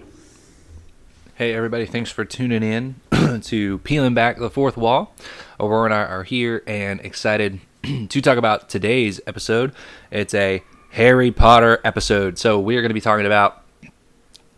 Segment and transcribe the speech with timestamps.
[1.34, 2.94] Hey, everybody, thanks for tuning in
[3.42, 5.14] to Peeling Back the Fourth Wall.
[5.60, 9.72] Aurora and I are here and excited to talk about today's episode.
[10.10, 12.38] It's a Harry Potter episode.
[12.38, 13.62] So, we are going to be talking about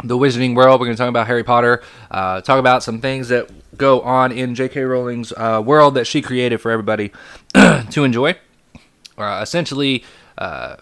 [0.05, 0.79] the Wizarding World.
[0.79, 4.31] We're going to talk about Harry Potter, uh, talk about some things that go on
[4.31, 4.83] in J.K.
[4.83, 7.11] Rowling's uh, world that she created for everybody
[7.55, 8.37] to enjoy.
[9.19, 10.05] Uh, essentially,
[10.39, 10.77] uh,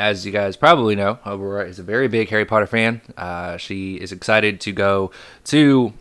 [0.00, 3.02] as you guys probably know, Aurora is a very big Harry Potter fan.
[3.18, 5.10] Uh, she is excited to go
[5.44, 5.92] to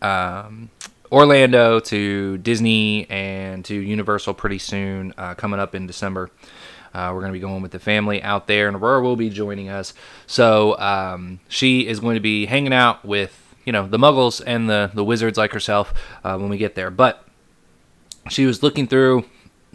[0.00, 0.70] um,
[1.12, 6.30] Orlando, to Disney, and to Universal pretty soon, uh, coming up in December.
[6.94, 9.28] Uh, we're going to be going with the family out there, and Aurora will be
[9.28, 9.92] joining us.
[10.26, 14.70] So um, she is going to be hanging out with, you know, the Muggles and
[14.70, 15.92] the the wizards like herself
[16.24, 16.90] uh, when we get there.
[16.90, 17.22] But
[18.30, 19.26] she was looking through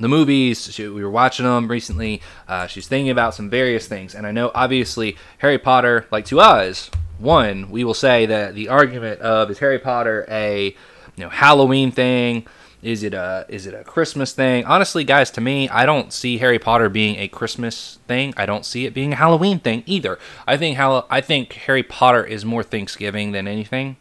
[0.01, 0.71] the movies.
[0.73, 2.21] She, we were watching them recently.
[2.47, 6.39] Uh, she's thinking about some various things, and I know obviously Harry Potter, like to
[6.39, 10.75] us, one we will say that the argument of is Harry Potter a
[11.15, 12.45] you know Halloween thing.
[12.81, 14.65] Is it a is it a Christmas thing?
[14.65, 18.33] Honestly, guys, to me, I don't see Harry Potter being a Christmas thing.
[18.37, 20.17] I don't see it being a Halloween thing either.
[20.47, 23.97] I think how I think Harry Potter is more Thanksgiving than anything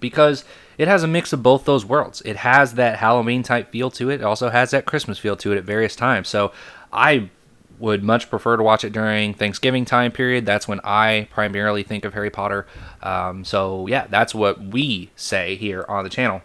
[0.00, 0.44] because
[0.78, 2.22] it has a mix of both those worlds.
[2.24, 4.20] It has that Halloween type feel to it.
[4.20, 6.28] It also has that Christmas feel to it at various times.
[6.28, 6.52] So
[6.92, 7.30] I
[7.78, 10.46] would much prefer to watch it during Thanksgiving time period.
[10.46, 12.66] That's when I primarily think of Harry Potter.
[13.02, 16.42] Um, so yeah, that's what we say here on the channel.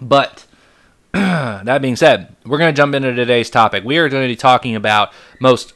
[0.00, 0.46] But
[1.12, 3.84] that being said, we're going to jump into today's topic.
[3.84, 5.74] We are going to be talking about most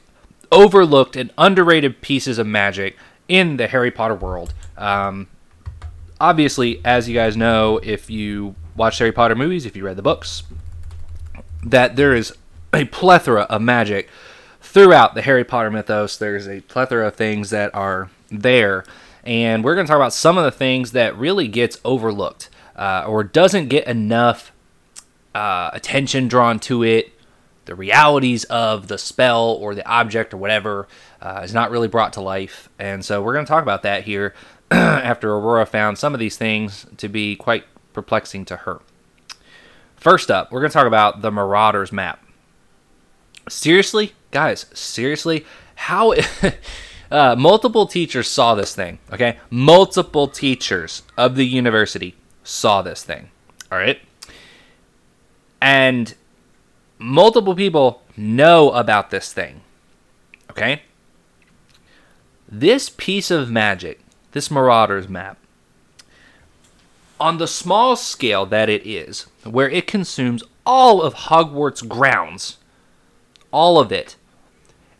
[0.50, 2.96] overlooked and underrated pieces of magic
[3.28, 4.54] in the Harry Potter world.
[4.76, 5.28] Um,
[6.24, 10.02] obviously, as you guys know, if you watch Harry Potter movies, if you read the
[10.02, 10.42] books,
[11.62, 12.32] that there is
[12.72, 14.08] a plethora of magic
[14.62, 16.16] throughout the Harry Potter mythos.
[16.16, 18.86] There's a plethora of things that are there,
[19.22, 23.04] and we're going to talk about some of the things that really gets overlooked uh,
[23.06, 24.50] or doesn't get enough
[25.34, 27.12] uh, attention drawn to it.
[27.66, 30.88] The realities of the spell or the object or whatever
[31.20, 34.04] uh, is not really brought to life, and so we're going to talk about that
[34.04, 34.34] here
[34.70, 38.80] after Aurora found some of these things to be quite perplexing to her.
[39.96, 42.22] First up, we're going to talk about the Marauders map.
[43.48, 46.14] Seriously, guys, seriously, how
[47.10, 49.38] uh, multiple teachers saw this thing, okay?
[49.50, 53.30] Multiple teachers of the university saw this thing,
[53.72, 54.00] all right?
[55.60, 56.14] And
[56.98, 59.62] multiple people know about this thing,
[60.50, 60.82] okay?
[62.46, 64.03] This piece of magic
[64.34, 65.38] this Marauders map,
[67.20, 72.58] on the small scale that it is, where it consumes all of Hogwarts grounds,
[73.52, 74.16] all of it,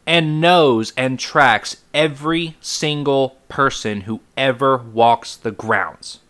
[0.06, 6.20] and knows and tracks every single person who ever walks the grounds.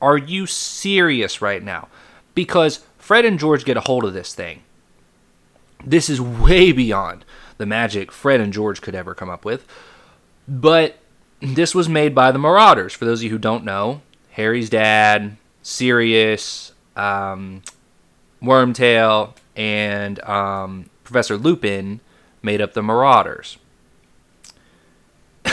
[0.00, 1.88] Are you serious right now?
[2.34, 4.62] Because Fred and George get a hold of this thing.
[5.84, 7.24] This is way beyond
[7.58, 9.66] the magic Fred and George could ever come up with.
[10.46, 11.01] But
[11.42, 12.94] this was made by the Marauders.
[12.94, 17.62] For those of you who don't know, Harry's dad, Sirius, um,
[18.40, 22.00] Wormtail, and um, Professor Lupin
[22.42, 23.58] made up the Marauders.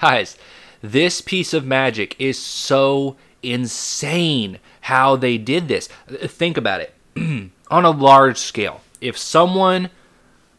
[0.00, 0.36] Guys,
[0.82, 5.88] this piece of magic is so insane how they did this.
[6.08, 6.94] Think about it.
[7.70, 9.90] On a large scale, if someone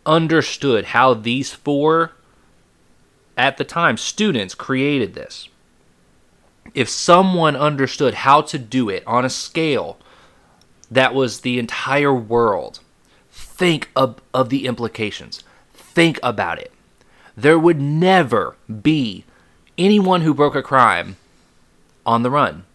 [0.06, 2.14] understood how these four
[3.38, 5.50] at the time, students created this.
[6.74, 9.98] If someone understood how to do it on a scale
[10.90, 12.80] that was the entire world,
[13.32, 15.44] think of, of the implications.
[15.74, 16.72] Think about it.
[17.36, 19.26] There would never be
[19.78, 21.18] anyone who broke a crime
[22.06, 22.66] on the run.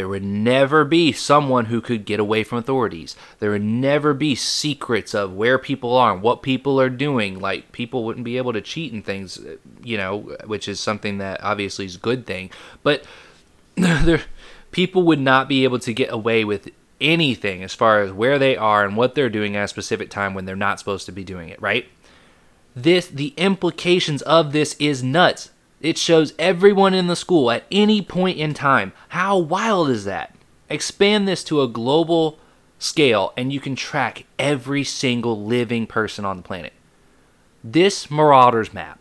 [0.00, 3.16] There would never be someone who could get away from authorities.
[3.38, 7.38] There would never be secrets of where people are and what people are doing.
[7.38, 9.38] Like people wouldn't be able to cheat and things,
[9.82, 12.48] you know, which is something that obviously is a good thing.
[12.82, 13.04] But
[13.76, 14.22] there,
[14.70, 18.56] people would not be able to get away with anything as far as where they
[18.56, 21.24] are and what they're doing at a specific time when they're not supposed to be
[21.24, 21.88] doing it, right?
[22.74, 25.50] This the implications of this is nuts.
[25.80, 28.92] It shows everyone in the school at any point in time.
[29.08, 30.34] How wild is that?
[30.68, 32.38] Expand this to a global
[32.78, 36.72] scale and you can track every single living person on the planet.
[37.64, 38.98] This Marauders map.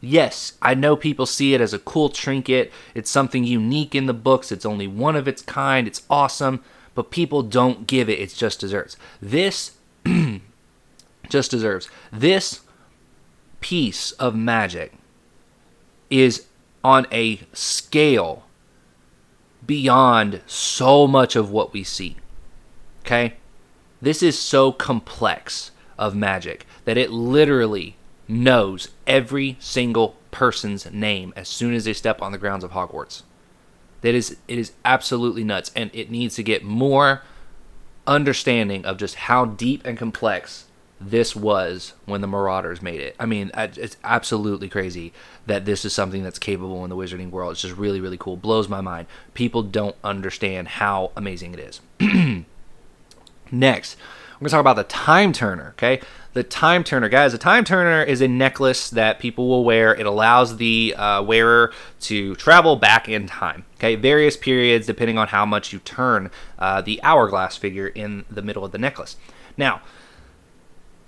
[0.00, 2.72] Yes, I know people see it as a cool trinket.
[2.94, 4.52] It's something unique in the books.
[4.52, 5.86] It's only one of its kind.
[5.86, 6.62] It's awesome,
[6.94, 8.96] but people don't give it its just desserts.
[9.20, 9.72] This
[11.28, 11.88] just deserves.
[12.12, 12.60] This
[13.60, 14.92] piece of magic
[16.10, 16.46] is
[16.82, 18.44] on a scale
[19.66, 22.16] beyond so much of what we see.
[23.04, 23.34] Okay?
[24.00, 27.96] This is so complex of magic that it literally
[28.28, 33.22] knows every single person's name as soon as they step on the grounds of Hogwarts.
[34.02, 37.22] That is it is absolutely nuts and it needs to get more
[38.06, 40.67] understanding of just how deep and complex
[41.00, 43.14] this was when the Marauders made it.
[43.18, 45.12] I mean, it's absolutely crazy
[45.46, 47.52] that this is something that's capable in the wizarding world.
[47.52, 48.36] It's just really, really cool.
[48.36, 49.06] Blows my mind.
[49.34, 51.80] People don't understand how amazing it is.
[53.50, 53.96] Next,
[54.34, 56.00] we're going to talk about the Time Turner, okay?
[56.32, 59.94] The Time Turner, guys, the Time Turner is a necklace that people will wear.
[59.94, 61.72] It allows the uh, wearer
[62.02, 63.94] to travel back in time, okay?
[63.94, 68.64] Various periods depending on how much you turn uh, the hourglass figure in the middle
[68.64, 69.16] of the necklace.
[69.56, 69.80] Now,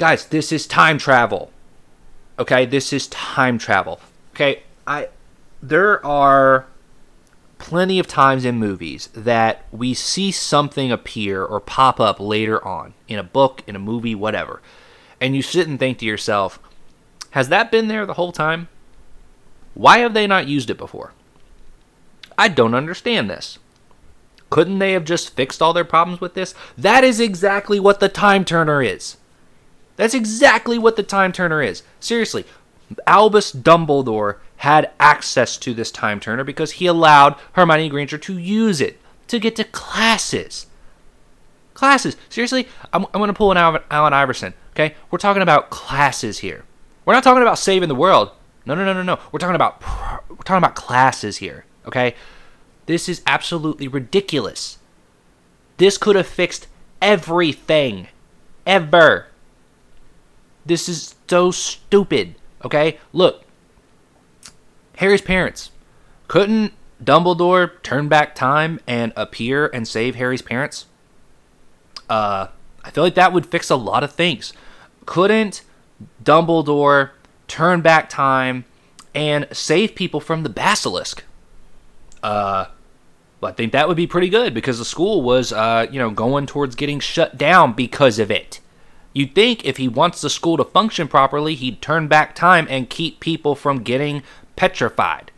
[0.00, 1.50] guys, this is time travel.
[2.38, 4.00] Okay, this is time travel.
[4.34, 5.08] Okay, I
[5.62, 6.66] there are
[7.58, 12.94] plenty of times in movies that we see something appear or pop up later on
[13.08, 14.62] in a book, in a movie, whatever.
[15.20, 16.58] And you sit and think to yourself,
[17.32, 18.68] has that been there the whole time?
[19.74, 21.12] Why have they not used it before?
[22.38, 23.58] I don't understand this.
[24.48, 26.54] Couldn't they have just fixed all their problems with this?
[26.78, 29.18] That is exactly what the time turner is.
[30.00, 31.82] That's exactly what the time turner is.
[32.00, 32.46] Seriously,
[33.06, 38.80] Albus Dumbledore had access to this time turner because he allowed Hermione Granger to use
[38.80, 38.98] it
[39.28, 40.68] to get to classes.
[41.74, 42.16] Classes.
[42.30, 44.54] Seriously, I'm, I'm going to pull an Allen, Allen Iverson.
[44.70, 46.64] Okay, we're talking about classes here.
[47.04, 48.30] We're not talking about saving the world.
[48.64, 49.18] No, no, no, no, no.
[49.32, 49.82] We're talking about
[50.30, 51.66] we're talking about classes here.
[51.84, 52.14] Okay,
[52.86, 54.78] this is absolutely ridiculous.
[55.76, 56.68] This could have fixed
[57.02, 58.08] everything,
[58.66, 59.26] ever.
[60.64, 62.34] This is so stupid.
[62.64, 62.98] Okay?
[63.12, 63.44] Look.
[64.96, 65.70] Harry's parents.
[66.28, 70.86] Couldn't Dumbledore turn back time and appear and save Harry's parents?
[72.08, 72.48] Uh,
[72.84, 74.52] I feel like that would fix a lot of things.
[75.06, 75.62] Couldn't
[76.22, 77.10] Dumbledore
[77.48, 78.64] turn back time
[79.14, 81.24] and save people from the basilisk?
[82.22, 82.66] Uh,
[83.42, 86.46] I think that would be pretty good because the school was, uh, you know, going
[86.46, 88.60] towards getting shut down because of it.
[89.12, 92.88] You'd think if he wants the school to function properly, he'd turn back time and
[92.88, 94.22] keep people from getting
[94.56, 95.32] petrified.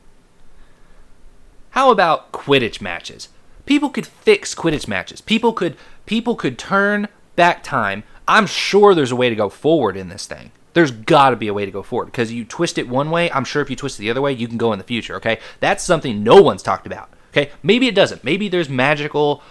[1.71, 3.29] How about Quidditch matches?
[3.65, 5.21] People could fix Quidditch matches.
[5.21, 8.03] People could people could turn back time.
[8.29, 10.53] I'm sure there's a way to go forward in this thing.
[10.75, 13.31] There's got to be a way to go forward because you twist it one way,
[13.31, 15.17] I'm sure if you twist it the other way, you can go in the future,
[15.17, 15.39] okay?
[15.61, 17.11] That's something no one's talked about.
[17.31, 17.51] Okay?
[17.63, 18.25] Maybe it doesn't.
[18.25, 19.43] Maybe there's magical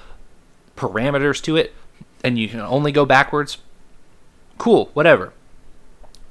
[0.75, 1.73] parameters to it
[2.23, 3.57] and you can only go backwards
[4.62, 5.34] Cool, whatever.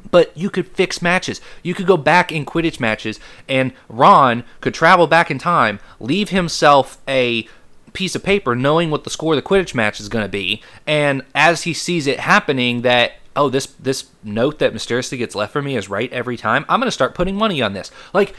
[0.08, 1.40] But you could fix matches.
[1.64, 3.18] You could go back in Quidditch matches,
[3.48, 7.48] and Ron could travel back in time, leave himself a
[7.92, 10.62] piece of paper knowing what the score of the Quidditch match is going to be,
[10.86, 15.52] and as he sees it happening, that oh this this note that mysteriously gets left
[15.52, 16.64] for me is right every time.
[16.68, 17.90] I'm going to start putting money on this.
[18.14, 18.32] Like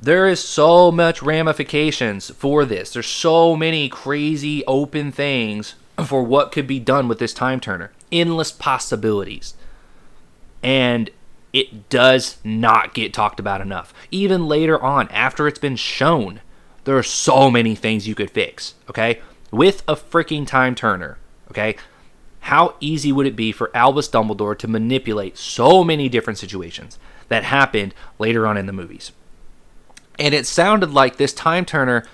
[0.00, 2.94] there is so much ramifications for this.
[2.94, 5.74] There's so many crazy open things
[6.06, 9.54] for what could be done with this time turner endless possibilities.
[10.62, 11.10] And
[11.52, 13.92] it does not get talked about enough.
[14.10, 16.40] Even later on, after it's been shown,
[16.84, 19.20] there are so many things you could fix, okay?
[19.50, 21.18] With a freaking time turner,
[21.50, 21.76] okay?
[22.40, 27.44] How easy would it be for Albus Dumbledore to manipulate so many different situations that
[27.44, 29.12] happened later on in the movies?
[30.18, 32.04] And it sounded like this time turner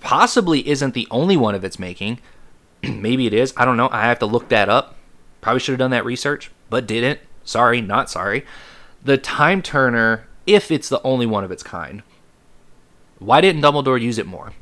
[0.00, 2.18] possibly isn't the only one of its making.
[2.82, 3.52] Maybe it is.
[3.56, 3.88] I don't know.
[3.92, 4.96] I have to look that up.
[5.40, 7.20] Probably should have done that research, but didn't.
[7.44, 8.44] Sorry, not sorry.
[9.02, 12.02] The Time Turner, if it's the only one of its kind,
[13.18, 14.52] why didn't Dumbledore use it more?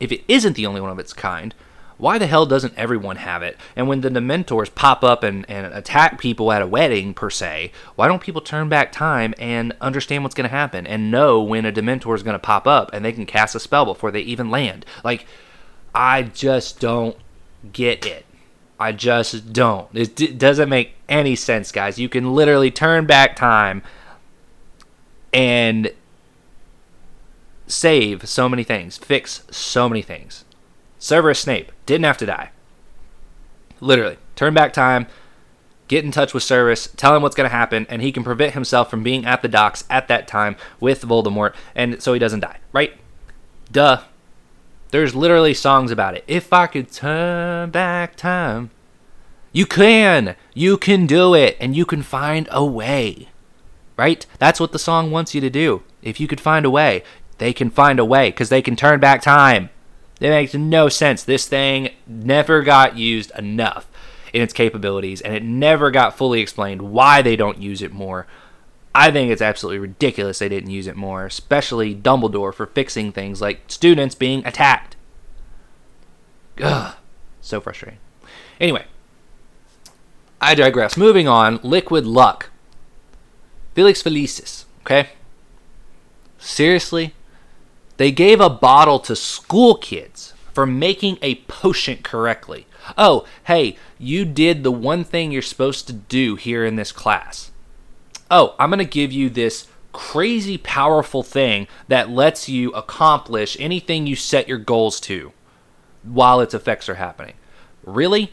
[0.00, 1.54] If it isn't the only one of its kind,
[1.98, 3.56] why the hell doesn't everyone have it?
[3.74, 7.72] And when the Dementors pop up and, and attack people at a wedding, per se,
[7.96, 11.66] why don't people turn back time and understand what's going to happen and know when
[11.66, 14.20] a Dementor is going to pop up and they can cast a spell before they
[14.20, 14.86] even land?
[15.02, 15.26] Like,
[15.92, 17.16] I just don't
[17.72, 18.24] get it.
[18.78, 19.88] I just don't.
[19.92, 21.98] It d- doesn't make any sense, guys.
[21.98, 23.82] You can literally turn back time
[25.32, 25.92] and
[27.66, 30.44] save so many things, fix so many things.
[30.98, 32.50] Severus Snape didn't have to die.
[33.80, 35.06] Literally, turn back time,
[35.86, 38.54] get in touch with Severus, tell him what's going to happen, and he can prevent
[38.54, 42.40] himself from being at the docks at that time with Voldemort, and so he doesn't
[42.40, 42.94] die, right?
[43.70, 44.02] Duh.
[44.90, 46.24] There's literally songs about it.
[46.26, 48.70] If I could turn back time.
[49.52, 50.36] You can.
[50.54, 53.28] You can do it and you can find a way.
[53.96, 54.24] Right?
[54.38, 55.82] That's what the song wants you to do.
[56.02, 57.02] If you could find a way,
[57.38, 59.70] they can find a way because they can turn back time.
[60.20, 61.22] It makes no sense.
[61.22, 63.88] This thing never got used enough
[64.32, 68.26] in its capabilities, and it never got fully explained why they don't use it more.
[68.94, 73.40] I think it's absolutely ridiculous they didn't use it more, especially Dumbledore for fixing things
[73.40, 74.96] like students being attacked.
[76.60, 76.96] Ugh,
[77.40, 78.00] so frustrating.
[78.60, 78.84] Anyway,
[80.40, 80.96] I digress.
[80.96, 82.50] Moving on, Liquid Luck.
[83.74, 85.10] Felix Felicis, okay?
[86.38, 87.14] Seriously?
[87.96, 92.66] They gave a bottle to school kids for making a potion correctly.
[92.96, 97.50] Oh, hey, you did the one thing you're supposed to do here in this class.
[98.30, 104.06] Oh, I'm going to give you this crazy powerful thing that lets you accomplish anything
[104.06, 105.32] you set your goals to
[106.02, 107.34] while its effects are happening.
[107.84, 108.32] Really?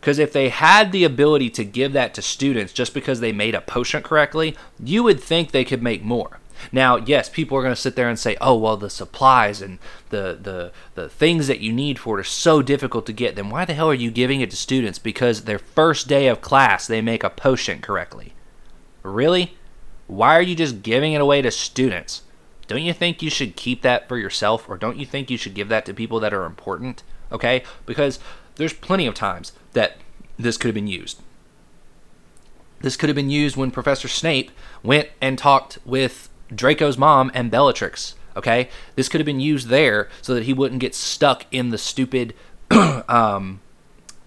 [0.00, 3.54] Because if they had the ability to give that to students just because they made
[3.54, 6.38] a potion correctly, you would think they could make more.
[6.70, 9.78] Now, yes, people are going to sit there and say, "Oh, well, the supplies and
[10.10, 13.50] the the the things that you need for it are so difficult to get." Then
[13.50, 16.86] why the hell are you giving it to students because their first day of class
[16.86, 18.34] they make a potion correctly?
[19.02, 19.56] Really?
[20.06, 22.22] Why are you just giving it away to students?
[22.66, 25.54] Don't you think you should keep that for yourself or don't you think you should
[25.54, 27.02] give that to people that are important?
[27.30, 27.64] Okay?
[27.86, 28.18] Because
[28.56, 29.96] there's plenty of times that
[30.38, 31.20] this could have been used.
[32.80, 34.50] This could have been used when Professor Snape
[34.82, 38.16] went and talked with Draco's mom and Bellatrix.
[38.36, 41.78] Okay, this could have been used there so that he wouldn't get stuck in the
[41.78, 42.34] stupid,
[42.70, 43.60] um,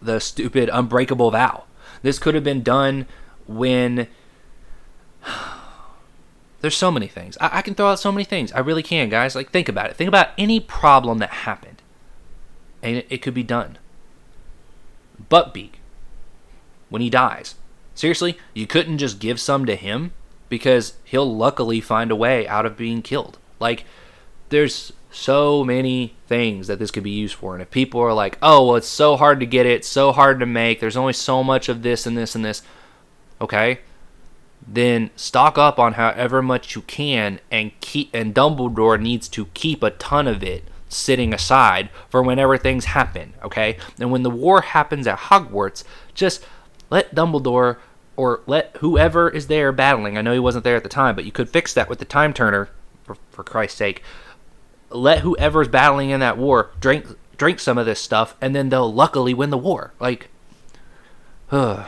[0.01, 1.63] the stupid unbreakable vow.
[2.01, 3.08] This could have been done
[3.48, 4.08] when.
[6.62, 7.38] There's so many things.
[7.39, 8.51] I, I can throw out so many things.
[8.53, 9.36] I really can, guys.
[9.36, 9.96] Like, think about it.
[9.96, 11.82] Think about any problem that happened,
[12.82, 13.77] and it, it could be done.
[15.29, 15.74] Buckbeak,
[16.89, 17.55] when he dies,
[17.94, 20.12] seriously, you couldn't just give some to him
[20.50, 23.38] because he'll luckily find a way out of being killed.
[23.60, 23.86] Like,
[24.50, 27.53] there's so many things that this could be used for.
[27.53, 30.39] And if people are like, oh, well, it's so hard to get it, so hard
[30.39, 32.62] to make, there's only so much of this and this and this,
[33.39, 33.79] okay,
[34.67, 39.84] then stock up on however much you can and keep, and Dumbledore needs to keep
[39.84, 43.77] a ton of it sitting aside for whenever things happen, okay?
[44.00, 46.45] And when the war happens at Hogwarts, just
[46.89, 47.77] let Dumbledore
[48.15, 50.17] or let whoever is there battling.
[50.17, 52.05] I know he wasn't there at the time, but you could fix that with the
[52.05, 52.69] time turner,
[53.03, 54.01] for, for Christ's sake.
[54.89, 57.07] Let whoever's battling in that war drink
[57.38, 59.93] drink some of this stuff, and then they'll luckily win the war.
[60.00, 60.29] Like,
[61.51, 61.86] ugh.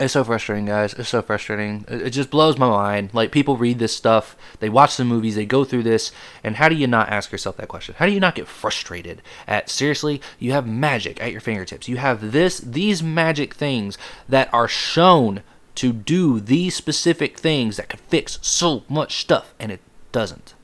[0.00, 0.94] It's so frustrating, guys.
[0.94, 1.84] It's so frustrating.
[1.88, 3.10] It just blows my mind.
[3.12, 6.12] Like people read this stuff, they watch the movies, they go through this,
[6.44, 7.96] and how do you not ask yourself that question?
[7.98, 11.88] How do you not get frustrated at seriously, you have magic at your fingertips.
[11.88, 15.42] You have this these magic things that are shown
[15.76, 19.80] to do these specific things that could fix so much stuff and it
[20.12, 20.54] doesn't.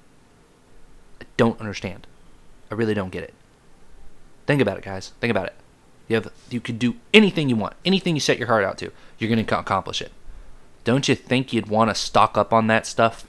[1.20, 2.06] I don't understand.
[2.70, 3.34] I really don't get it.
[4.46, 5.12] Think about it, guys.
[5.20, 5.54] Think about it.
[6.08, 8.92] You have you could do anything you want, anything you set your heart out to,
[9.18, 10.12] you're going to accomplish it.
[10.84, 13.26] Don't you think you'd want to stock up on that stuff?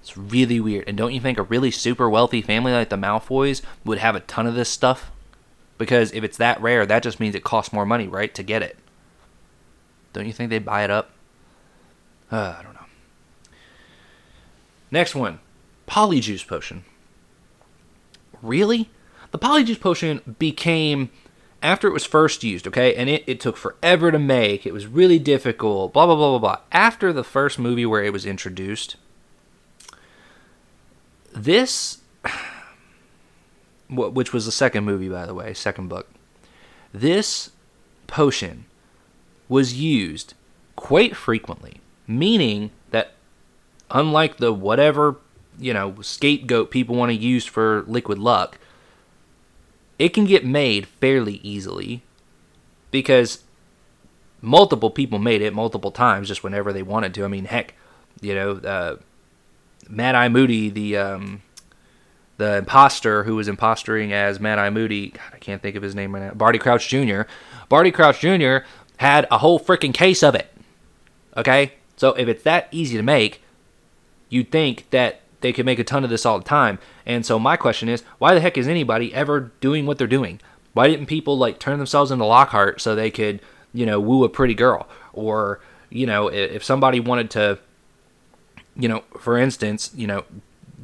[0.00, 0.88] It's really weird.
[0.88, 4.20] And don't you think a really super wealthy family like the Malfoys would have a
[4.20, 5.10] ton of this stuff?
[5.78, 8.62] Because if it's that rare, that just means it costs more money, right, to get
[8.62, 8.78] it.
[10.12, 11.10] Don't you think they'd buy it up?
[12.30, 12.80] Uh, I don't know.
[14.90, 15.38] Next one,
[15.86, 16.84] Polyjuice potion.
[18.40, 18.90] Really?
[19.30, 21.10] The Polyjuice potion became
[21.62, 24.86] after it was first used, okay, and it, it took forever to make, it was
[24.86, 26.58] really difficult, blah, blah, blah, blah, blah.
[26.72, 28.96] After the first movie where it was introduced,
[31.32, 31.98] this,
[33.88, 36.08] which was the second movie, by the way, second book,
[36.92, 37.50] this
[38.06, 38.66] potion
[39.48, 40.34] was used
[40.76, 43.12] quite frequently, meaning that
[43.90, 45.16] unlike the whatever,
[45.58, 48.58] you know, scapegoat people want to use for liquid luck,
[50.02, 52.02] it can get made fairly easily
[52.90, 53.44] because
[54.40, 57.24] multiple people made it multiple times just whenever they wanted to.
[57.24, 57.74] I mean, heck,
[58.20, 58.96] you know, uh,
[59.88, 61.42] Mad Eye Moody, the um,
[62.36, 65.94] the imposter who was impostering as Mad Eye Moody, God, I can't think of his
[65.94, 67.22] name right now, Barty Crouch Jr.
[67.68, 68.66] Barty Crouch Jr.
[68.96, 70.52] had a whole freaking case of it.
[71.36, 73.40] Okay, so if it's that easy to make,
[74.28, 76.78] you'd think that they could make a ton of this all the time.
[77.04, 80.40] And so my question is, why the heck is anybody ever doing what they're doing?
[80.72, 83.40] Why didn't people like turn themselves into Lockhart so they could,
[83.72, 84.88] you know, woo a pretty girl?
[85.12, 87.58] Or, you know, if somebody wanted to,
[88.74, 90.24] you know, for instance, you know,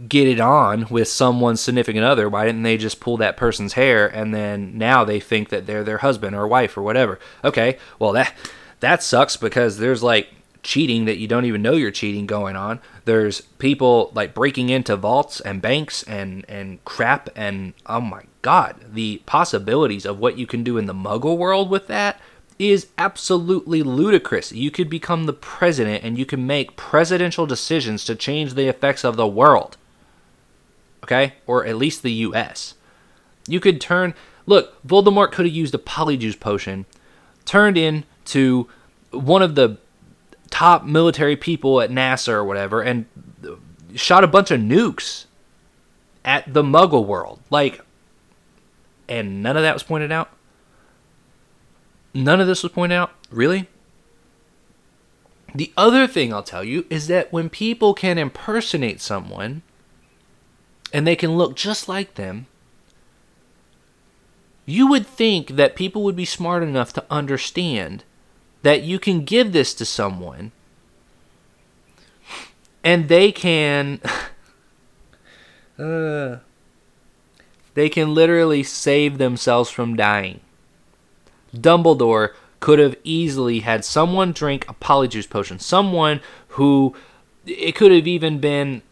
[0.06, 4.06] get it on with someone's significant other, why didn't they just pull that person's hair
[4.06, 7.18] and then now they think that they're their husband or wife or whatever?
[7.42, 8.34] Okay, well that
[8.80, 10.28] that sucks because there's like
[10.68, 12.78] cheating that you don't even know you're cheating going on.
[13.06, 18.76] There's people like breaking into vaults and banks and and crap and oh my god,
[18.92, 22.20] the possibilities of what you can do in the muggle world with that
[22.58, 24.52] is absolutely ludicrous.
[24.52, 29.04] You could become the president and you can make presidential decisions to change the effects
[29.04, 29.78] of the world.
[31.02, 31.36] Okay?
[31.46, 32.74] Or at least the US.
[33.46, 34.12] You could turn
[34.44, 36.84] look, Voldemort could have used a polyjuice potion
[37.46, 38.68] turned into
[39.12, 39.78] one of the
[40.50, 43.06] top military people at NASA or whatever and
[43.94, 45.26] shot a bunch of nukes
[46.24, 47.40] at the muggle world.
[47.50, 47.80] Like
[49.08, 50.30] and none of that was pointed out.
[52.12, 53.12] None of this was pointed out?
[53.30, 53.68] Really?
[55.54, 59.62] The other thing I'll tell you is that when people can impersonate someone
[60.92, 62.46] and they can look just like them,
[64.66, 68.04] you would think that people would be smart enough to understand
[68.62, 70.52] that you can give this to someone
[72.84, 74.00] and they can
[75.78, 76.38] uh,
[77.74, 80.40] they can literally save themselves from dying.
[81.54, 86.94] Dumbledore could have easily had someone drink a polyjuice potion, someone who
[87.46, 88.82] it could have even been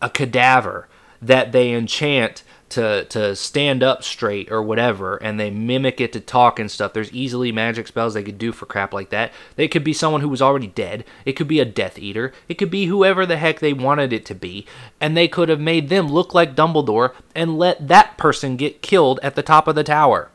[0.00, 0.88] a cadaver
[1.20, 6.20] that they enchant to to stand up straight or whatever and they mimic it to
[6.20, 6.92] talk and stuff.
[6.92, 9.30] There's easily magic spells they could do for crap like that.
[9.56, 11.04] They could be someone who was already dead.
[11.26, 12.32] It could be a death eater.
[12.48, 14.66] It could be whoever the heck they wanted it to be.
[15.00, 19.20] And they could have made them look like dumbledore and let that person get killed
[19.22, 20.30] at the top of the tower.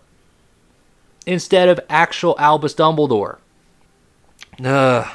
[1.26, 3.38] Instead of actual albus dumbledore.
[4.64, 5.08] Ugh.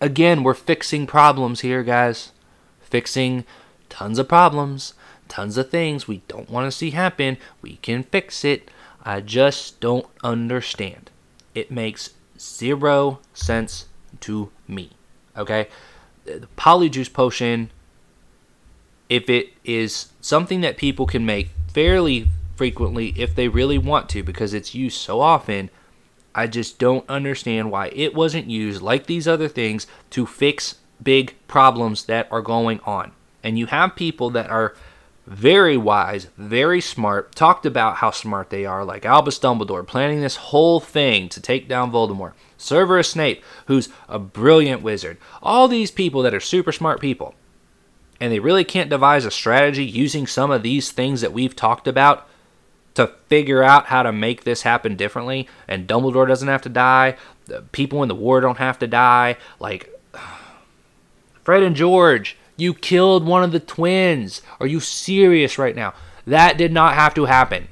[0.00, 2.32] again we're fixing problems here guys.
[2.80, 3.44] Fixing
[3.88, 4.94] tons of problems
[5.28, 7.36] tons of things we don't want to see happen.
[7.62, 8.70] We can fix it.
[9.02, 11.10] I just don't understand.
[11.54, 13.86] It makes zero sense
[14.20, 14.90] to me.
[15.36, 15.68] Okay?
[16.24, 17.70] The polyjuice potion,
[19.08, 24.22] if it is something that people can make fairly frequently if they really want to,
[24.22, 25.70] because it's used so often,
[26.34, 31.34] I just don't understand why it wasn't used like these other things to fix big
[31.46, 33.12] problems that are going on.
[33.42, 34.74] And you have people that are
[35.26, 40.36] very wise, very smart, talked about how smart they are, like Albus Dumbledore, planning this
[40.36, 42.32] whole thing to take down Voldemort.
[42.58, 45.18] Severus Snape, who's a brilliant wizard.
[45.42, 47.34] All these people that are super smart people.
[48.20, 51.88] And they really can't devise a strategy using some of these things that we've talked
[51.88, 52.28] about
[52.94, 55.48] to figure out how to make this happen differently.
[55.66, 57.16] And Dumbledore doesn't have to die.
[57.46, 59.36] The people in the war don't have to die.
[59.58, 59.90] Like,
[61.42, 64.42] Fred and George you killed one of the twins.
[64.60, 65.94] Are you serious right now?
[66.26, 67.68] That did not have to happen.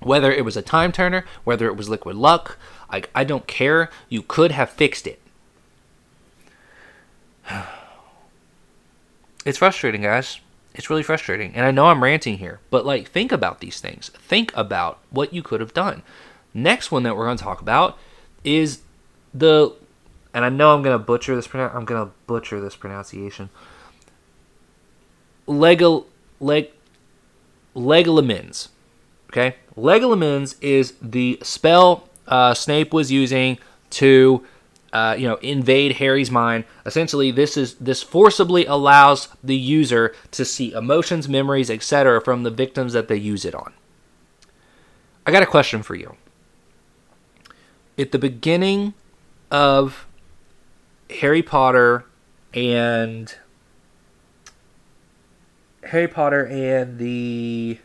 [0.00, 2.58] Whether it was a time turner, whether it was liquid luck,
[2.90, 3.90] I, I don't care.
[4.08, 5.20] You could have fixed it.
[9.44, 10.38] It's frustrating, guys.
[10.72, 11.54] It's really frustrating.
[11.56, 14.10] And I know I'm ranting here, but like think about these things.
[14.10, 16.02] Think about what you could have done.
[16.54, 17.98] Next one that we're going to talk about
[18.44, 18.82] is
[19.34, 19.74] the
[20.34, 23.50] and I know I'm going to butcher this I'm going to butcher this pronunciation.
[25.46, 26.06] Lego
[26.40, 26.70] leg
[27.74, 28.68] Legolamens.
[29.30, 33.58] Okay, Legolamens is the spell uh, Snape was using
[33.90, 34.44] to,
[34.92, 36.64] uh, you know, invade Harry's mind.
[36.84, 42.50] Essentially, this is this forcibly allows the user to see emotions, memories, etc., from the
[42.50, 43.72] victims that they use it on.
[45.26, 46.16] I got a question for you.
[47.98, 48.94] At the beginning
[49.50, 50.06] of
[51.20, 52.04] Harry Potter
[52.54, 53.34] and
[55.84, 57.78] Harry Potter and the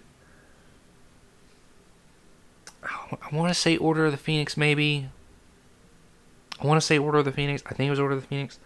[2.84, 5.10] I want to say Order of the Phoenix maybe.
[6.60, 7.64] I want to say Order of the Phoenix.
[7.66, 8.60] I think it was Order of the Phoenix.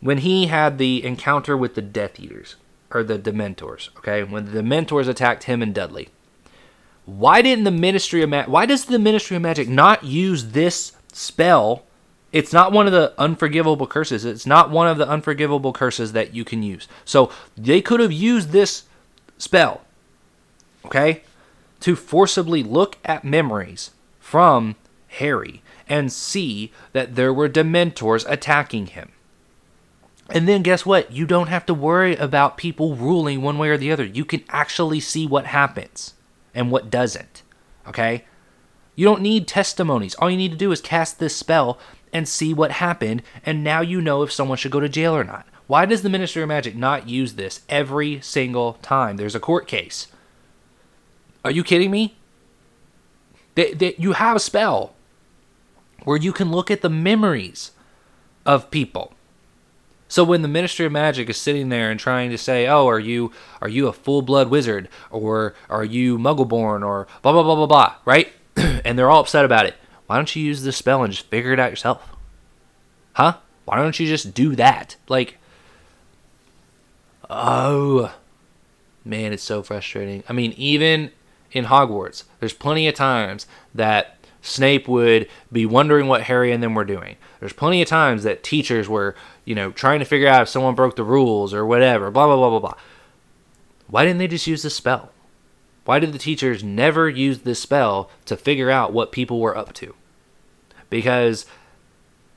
[0.00, 2.56] When he had the encounter with the Death Eaters
[2.90, 4.22] or the Dementors, okay?
[4.22, 6.08] When the Dementors attacked him and Dudley.
[7.04, 10.92] Why didn't the Ministry of Magic why does the Ministry of Magic not use this
[11.12, 11.84] spell
[12.32, 14.24] it's not one of the unforgivable curses.
[14.24, 16.88] It's not one of the unforgivable curses that you can use.
[17.04, 18.84] So they could have used this
[19.36, 19.82] spell,
[20.86, 21.22] okay,
[21.80, 24.76] to forcibly look at memories from
[25.08, 29.12] Harry and see that there were Dementors attacking him.
[30.30, 31.12] And then guess what?
[31.12, 34.04] You don't have to worry about people ruling one way or the other.
[34.04, 36.14] You can actually see what happens
[36.54, 37.42] and what doesn't.
[37.86, 38.24] Okay?
[38.94, 40.14] You don't need testimonies.
[40.14, 41.78] All you need to do is cast this spell
[42.12, 45.24] and see what happened, and now you know if someone should go to jail or
[45.24, 45.46] not.
[45.66, 49.66] Why does the Ministry of Magic not use this every single time there's a court
[49.66, 50.08] case?
[51.44, 52.16] Are you kidding me?
[53.54, 54.94] They, they, you have a spell
[56.04, 57.72] where you can look at the memories
[58.44, 59.14] of people.
[60.08, 63.00] So when the Ministry of Magic is sitting there and trying to say, "Oh, are
[63.00, 67.66] you are you a full-blood wizard or are you muggle-born or blah blah blah blah
[67.66, 68.30] blah," right?
[68.56, 69.74] and they're all upset about it.
[70.12, 72.06] Why don't you use this spell and just figure it out yourself?
[73.14, 73.38] Huh?
[73.64, 74.96] Why don't you just do that?
[75.08, 75.38] Like
[77.30, 78.14] Oh,
[79.06, 80.22] man, it's so frustrating.
[80.28, 81.12] I mean, even
[81.52, 86.74] in Hogwarts, there's plenty of times that Snape would be wondering what Harry and them
[86.74, 87.16] were doing.
[87.40, 89.14] There's plenty of times that teachers were,
[89.46, 92.36] you know, trying to figure out if someone broke the rules or whatever, blah, blah,
[92.36, 92.78] blah, blah, blah.
[93.86, 95.10] Why didn't they just use the spell?
[95.86, 99.72] Why did the teachers never use this spell to figure out what people were up
[99.76, 99.94] to?
[100.92, 101.46] Because,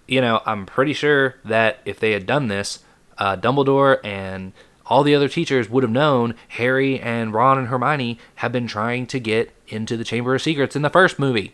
[0.07, 2.79] you know, I'm pretty sure that if they had done this,
[3.17, 4.53] uh, Dumbledore and
[4.85, 9.07] all the other teachers would have known Harry and Ron and Hermione have been trying
[9.07, 11.53] to get into the Chamber of Secrets in the first movie.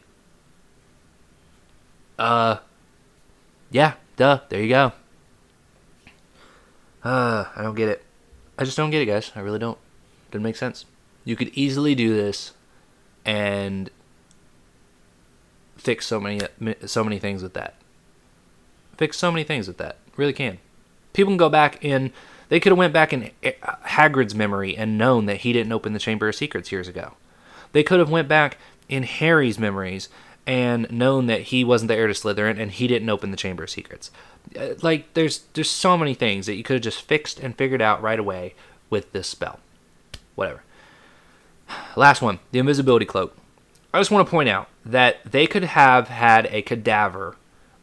[2.19, 2.57] Uh,
[3.71, 4.91] yeah, duh, there you go.
[7.03, 8.05] Uh, I don't get it.
[8.59, 9.31] I just don't get it, guys.
[9.35, 9.79] I really don't.
[10.29, 10.85] Doesn't make sense.
[11.25, 12.51] You could easily do this
[13.25, 13.89] and
[15.77, 16.41] fix so many
[16.85, 17.75] so many things with that.
[18.97, 19.97] Fix so many things with that.
[20.15, 20.59] Really can.
[21.13, 22.11] People can go back in
[22.49, 25.93] they could have went back in eh, Hagrid's memory and known that he didn't open
[25.93, 27.13] the Chamber of Secrets years ago.
[27.71, 28.57] They could have went back
[28.89, 30.09] in Harry's memories
[30.45, 33.63] and known that he wasn't the heir to Slytherin and he didn't open the Chamber
[33.63, 34.11] of Secrets.
[34.59, 37.81] Uh, like there's there's so many things that you could have just fixed and figured
[37.81, 38.53] out right away
[38.89, 39.59] with this spell.
[40.35, 40.63] Whatever.
[41.95, 43.37] Last one, the invisibility cloak.
[43.93, 47.35] I just want to point out that they could have had a cadaver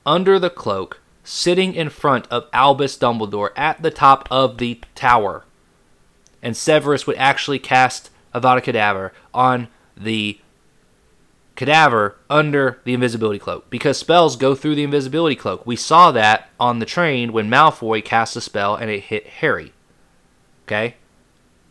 [0.05, 5.45] under the cloak sitting in front of Albus Dumbledore at the top of the tower.
[6.43, 10.39] And Severus would actually cast Avada Kedavra on the
[11.57, 15.67] cadaver under the invisibility cloak because spells go through the invisibility cloak.
[15.67, 19.73] We saw that on the train when Malfoy cast a spell and it hit Harry.
[20.67, 20.95] Okay?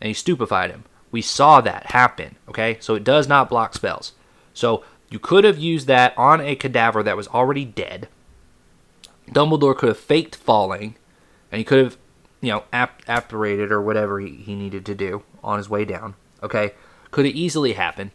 [0.02, 0.84] And he stupefied him.
[1.10, 2.36] We saw that happen.
[2.50, 2.78] Okay?
[2.82, 4.12] So it does not block spells.
[4.54, 8.08] So you could have used that on a cadaver that was already dead
[9.32, 10.96] Dumbledore could have faked falling,
[11.52, 11.98] and he could have,
[12.42, 16.16] you know, ap- apparated or whatever he, he needed to do on his way down.
[16.42, 16.74] Okay,
[17.12, 18.12] could have easily happened.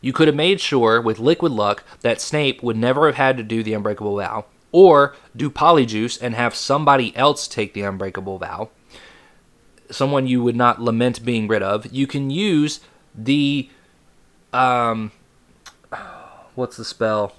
[0.00, 3.42] You could have made sure with liquid luck that Snape would never have had to
[3.42, 8.70] do the unbreakable vow, or do polyjuice and have somebody else take the unbreakable vow.
[9.90, 11.92] Someone you would not lament being rid of.
[11.92, 12.80] You can use
[13.14, 13.68] the
[14.52, 15.12] um
[16.54, 17.34] what's the spell?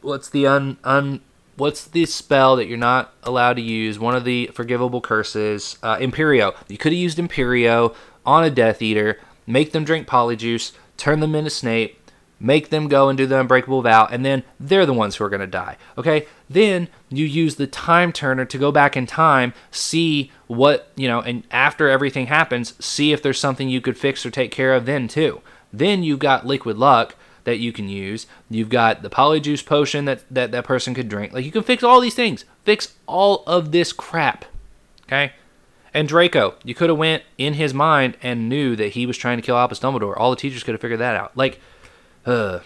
[0.00, 1.20] What's the un un
[1.56, 3.98] what's the spell that you're not allowed to use?
[3.98, 6.54] One of the forgivable curses, uh, Imperio.
[6.68, 11.34] You could have used Imperio on a Death Eater, make them drink Polyjuice, turn them
[11.34, 11.98] into Snape,
[12.38, 15.30] make them go and do the Unbreakable Vow, and then they're the ones who are
[15.30, 15.76] going to die.
[15.96, 16.26] Okay?
[16.50, 21.20] Then you use the Time Turner to go back in time, see what, you know,
[21.20, 24.86] and after everything happens, see if there's something you could fix or take care of
[24.86, 25.40] then too.
[25.72, 28.26] Then you've got Liquid Luck that you can use.
[28.50, 31.32] You've got the polyjuice potion that, that that person could drink.
[31.32, 32.44] Like you can fix all these things.
[32.64, 34.44] Fix all of this crap.
[35.04, 35.32] Okay?
[35.94, 39.38] And Draco, you could have went in his mind and knew that he was trying
[39.38, 40.14] to kill Albus Dumbledore.
[40.16, 41.36] All the teachers could have figured that out.
[41.36, 41.60] Like,
[42.26, 42.58] uh,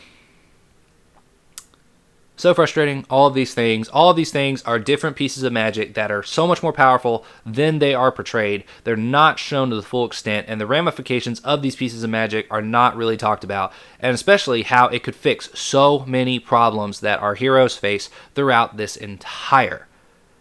[2.41, 3.05] so frustrating.
[3.11, 6.23] All of these things, all of these things are different pieces of magic that are
[6.23, 8.65] so much more powerful than they are portrayed.
[8.85, 12.47] They're not shown to the full extent, and the ramifications of these pieces of magic
[12.51, 17.21] are not really talked about, and especially how it could fix so many problems that
[17.21, 19.87] our heroes face throughout this entire,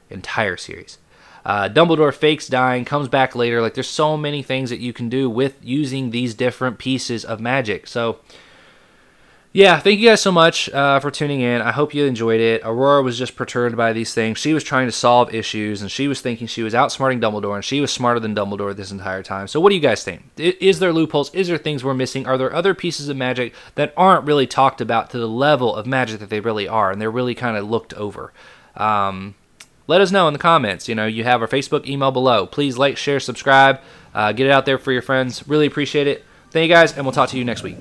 [0.10, 0.98] entire series.
[1.46, 3.62] Uh, Dumbledore fakes dying, comes back later.
[3.62, 7.40] Like, there's so many things that you can do with using these different pieces of
[7.40, 7.88] magic.
[7.88, 8.20] So,
[9.52, 11.60] yeah, thank you guys so much uh, for tuning in.
[11.62, 12.62] I hope you enjoyed it.
[12.64, 14.38] Aurora was just perturbed by these things.
[14.38, 17.66] She was trying to solve issues, and she was thinking she was outsmarting Dumbledore, and
[17.66, 19.48] she was smarter than Dumbledore this entire time.
[19.48, 20.22] So, what do you guys think?
[20.38, 21.34] Is there loopholes?
[21.34, 22.28] Is there things we're missing?
[22.28, 25.88] Are there other pieces of magic that aren't really talked about to the level of
[25.88, 28.32] magic that they really are, and they're really kind of looked over?
[28.76, 29.34] Um,
[29.88, 30.88] let us know in the comments.
[30.88, 32.46] You know, you have our Facebook email below.
[32.46, 33.82] Please like, share, subscribe,
[34.14, 35.48] uh, get it out there for your friends.
[35.48, 36.24] Really appreciate it.
[36.52, 37.78] Thank you guys, and we'll talk to you next week.